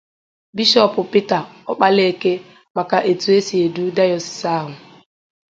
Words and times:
Bishọọpụ 0.55 0.99
Peter 1.11 1.41
Ọkpalaeke 1.71 2.31
maka 2.75 2.97
etu 3.11 3.29
o 3.37 3.39
si 3.47 3.55
edu 3.65 3.83
dayọsiisi 3.97 4.47
ahụ 4.57 4.73